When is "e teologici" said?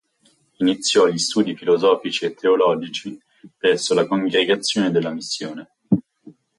2.25-3.15